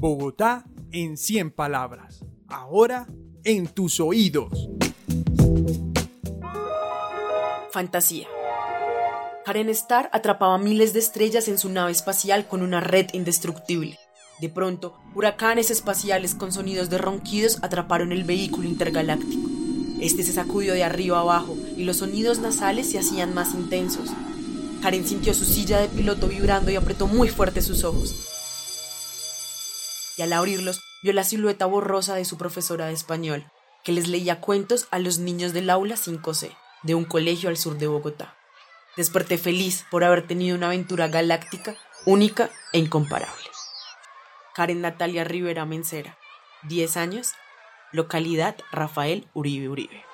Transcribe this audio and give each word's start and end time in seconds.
Bogotá 0.00 0.64
en 0.92 1.18
100 1.18 1.50
palabras. 1.50 2.24
Ahora 2.48 3.06
en 3.44 3.66
tus 3.66 4.00
oídos. 4.00 4.70
Fantasía. 7.70 8.26
Karen 9.44 9.68
Starr 9.68 10.08
atrapaba 10.14 10.56
miles 10.56 10.94
de 10.94 11.00
estrellas 11.00 11.48
en 11.48 11.58
su 11.58 11.68
nave 11.68 11.92
espacial 11.92 12.48
con 12.48 12.62
una 12.62 12.80
red 12.80 13.08
indestructible. 13.12 13.98
De 14.40 14.48
pronto, 14.48 14.96
huracanes 15.14 15.70
espaciales 15.70 16.34
con 16.34 16.50
sonidos 16.50 16.88
de 16.88 16.96
ronquidos 16.96 17.58
atraparon 17.62 18.10
el 18.12 18.24
vehículo 18.24 18.66
intergaláctico. 18.66 19.50
Este 20.00 20.22
se 20.22 20.32
sacudió 20.32 20.72
de 20.72 20.82
arriba 20.82 21.20
abajo 21.20 21.58
y 21.76 21.84
los 21.84 21.98
sonidos 21.98 22.38
nasales 22.38 22.90
se 22.90 22.98
hacían 22.98 23.34
más 23.34 23.52
intensos. 23.52 24.08
Karen 24.80 25.06
sintió 25.06 25.34
su 25.34 25.44
silla 25.44 25.78
de 25.78 25.88
piloto 25.88 26.26
vibrando 26.26 26.70
y 26.70 26.76
apretó 26.76 27.06
muy 27.06 27.28
fuerte 27.28 27.60
sus 27.60 27.84
ojos. 27.84 28.39
Y 30.20 30.22
al 30.22 30.34
abrirlos, 30.34 30.82
vio 31.02 31.14
la 31.14 31.24
silueta 31.24 31.64
borrosa 31.64 32.14
de 32.14 32.26
su 32.26 32.36
profesora 32.36 32.88
de 32.88 32.92
español, 32.92 33.50
que 33.82 33.92
les 33.92 34.06
leía 34.06 34.42
cuentos 34.42 34.86
a 34.90 34.98
los 34.98 35.16
niños 35.16 35.54
del 35.54 35.70
aula 35.70 35.94
5C, 35.94 36.54
de 36.82 36.94
un 36.94 37.06
colegio 37.06 37.48
al 37.48 37.56
sur 37.56 37.78
de 37.78 37.86
Bogotá. 37.86 38.36
Desperté 38.98 39.38
feliz 39.38 39.86
por 39.90 40.04
haber 40.04 40.26
tenido 40.26 40.58
una 40.58 40.66
aventura 40.66 41.08
galáctica, 41.08 41.74
única 42.04 42.50
e 42.74 42.78
incomparable. 42.80 43.46
Karen 44.54 44.82
Natalia 44.82 45.24
Rivera 45.24 45.64
Mencera, 45.64 46.18
10 46.64 46.98
años, 46.98 47.32
localidad 47.90 48.56
Rafael 48.72 49.26
Uribe 49.32 49.70
Uribe. 49.70 50.04